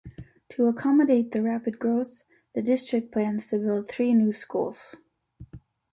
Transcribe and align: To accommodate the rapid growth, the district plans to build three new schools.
To 0.49 0.65
accommodate 0.65 1.31
the 1.31 1.43
rapid 1.43 1.77
growth, 1.77 2.23
the 2.55 2.63
district 2.63 3.11
plans 3.11 3.47
to 3.51 3.59
build 3.59 3.87
three 3.87 4.15
new 4.15 4.33
schools. 4.33 4.95